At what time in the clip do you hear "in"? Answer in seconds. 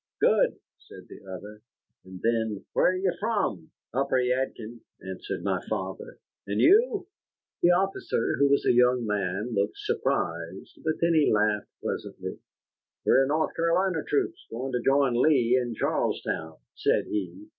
15.55-15.75